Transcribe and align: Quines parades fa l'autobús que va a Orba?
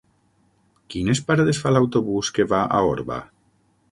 Quines 0.93 1.21
parades 1.27 1.59
fa 1.65 1.75
l'autobús 1.75 2.33
que 2.39 2.47
va 2.53 2.65
a 2.79 2.83
Orba? 2.95 3.19